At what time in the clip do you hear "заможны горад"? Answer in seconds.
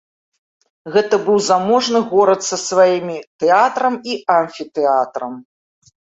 1.49-2.41